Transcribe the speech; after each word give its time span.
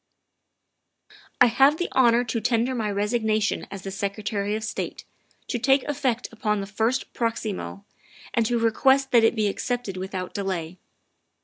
"I 1.41 1.45
have 1.45 1.77
the 1.77 1.87
honor 1.91 2.23
to 2.23 2.41
tender 2.41 2.73
my 2.73 2.89
resignation 2.91 3.67
as 3.69 3.83
the 3.83 3.91
Secretary 3.91 4.55
of 4.55 4.63
State, 4.63 5.05
to 5.47 5.59
take 5.59 5.83
effect 5.83 6.27
upon 6.31 6.59
the 6.59 6.65
first 6.65 7.13
proximo, 7.13 7.85
and 8.33 8.43
to 8.47 8.57
request 8.57 9.11
that 9.11 9.23
it 9.23 9.35
be 9.35 9.47
accepted 9.47 9.97
without 9.97 10.33
delay. 10.33 10.79